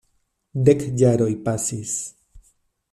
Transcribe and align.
Dek 0.67 0.81
jaroj 1.01 1.33
pasis. 1.45 1.93